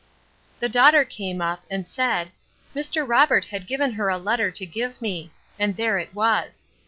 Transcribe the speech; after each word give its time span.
The 0.59 0.67
daughter 0.67 1.05
came 1.05 1.43
up, 1.43 1.63
and 1.69 1.85
said, 1.85 2.31
Mr. 2.75 3.07
Robert 3.07 3.45
had 3.45 3.67
given 3.67 3.91
her 3.91 4.09
a 4.09 4.17
letter 4.17 4.49
to 4.49 4.65
give 4.65 4.99
me; 4.99 5.29
and 5.59 5.75
there 5.75 5.99
it 5.99 6.15
was. 6.15 6.65